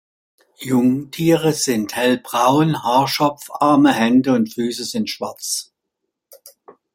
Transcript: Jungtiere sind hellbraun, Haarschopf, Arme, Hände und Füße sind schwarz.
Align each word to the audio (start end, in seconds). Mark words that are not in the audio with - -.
Jungtiere 0.57 1.53
sind 1.53 1.95
hellbraun, 1.95 2.81
Haarschopf, 2.81 3.51
Arme, 3.59 3.93
Hände 3.93 4.33
und 4.33 4.51
Füße 4.51 4.83
sind 4.85 5.11
schwarz. 5.11 5.71